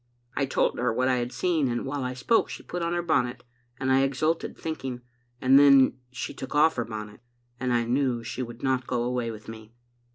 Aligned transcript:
"I 0.35 0.47
told 0.47 0.79
her 0.79 0.91
what 0.91 1.07
I 1.09 1.17
had 1.17 1.31
seen, 1.31 1.67
and 1.67 1.85
while 1.85 2.03
I 2.03 2.15
spoke 2.15 2.49
she 2.49 2.63
put 2.63 2.81
on 2.81 2.93
her 2.93 3.03
bonnet, 3.03 3.43
and 3.79 3.91
I 3.91 4.01
exulted, 4.01 4.57
thinking— 4.57 5.01
and 5.43 5.59
then 5.59 5.99
she 6.09 6.33
took 6.33 6.55
off 6.55 6.75
her 6.77 6.85
bonnet, 6.85 7.19
and 7.59 7.71
I 7.71 7.83
knew 7.83 8.23
she 8.23 8.41
would 8.41 8.63
not 8.63 8.87
go 8.87 9.03
away 9.03 9.29
with 9.29 9.47
me. 9.47 9.73